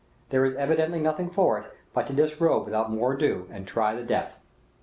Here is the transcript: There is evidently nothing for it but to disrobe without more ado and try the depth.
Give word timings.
There 0.29 0.43
is 0.43 0.55
evidently 0.55 0.99
nothing 0.99 1.29
for 1.29 1.59
it 1.59 1.71
but 1.93 2.07
to 2.07 2.13
disrobe 2.13 2.65
without 2.65 2.89
more 2.91 3.13
ado 3.13 3.47
and 3.51 3.67
try 3.67 3.93
the 3.93 4.01
depth. 4.01 4.43